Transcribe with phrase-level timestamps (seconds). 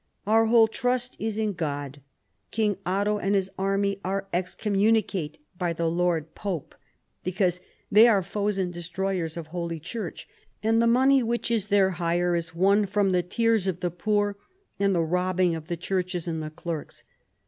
[0.25, 2.01] "Our whole trust is in God.
[2.49, 6.73] King Otto and his army are excommunicate by the Lord Pope,
[7.23, 10.27] because they are foes and destroyers of holy Church,
[10.63, 14.37] and the money which is their hire is won from the tears of the poor
[14.79, 17.03] and the robbing of the churches and the clerks.